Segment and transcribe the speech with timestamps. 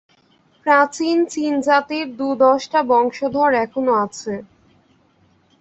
[0.65, 4.33] প্রাচীন চীন জাতির দু-দশটা বংশধর এখনও আছে।